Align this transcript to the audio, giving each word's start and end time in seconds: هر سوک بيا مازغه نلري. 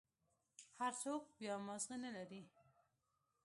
هر 0.77 0.93
سوک 1.03 1.23
بيا 1.37 1.55
مازغه 1.67 1.95
نلري. 2.03 2.41